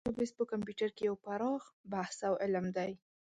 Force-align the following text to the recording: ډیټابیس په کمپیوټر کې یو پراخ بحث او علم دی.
ډیټابیس 0.03 0.31
په 0.39 0.43
کمپیوټر 0.51 0.89
کې 0.97 1.03
یو 1.09 1.15
پراخ 1.25 1.63
بحث 1.91 2.17
او 2.27 2.33
علم 2.43 2.65
دی. 2.77 2.91